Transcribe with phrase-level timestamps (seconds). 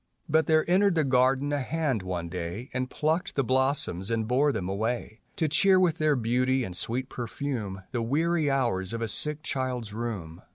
[0.31, 4.51] f3ut there entered the garden a hand one day, And plucked the blossoms and bore
[4.51, 9.07] them away To cheer with their beauty and sweet perfume The weary hours of a
[9.07, 10.41] sick child's room.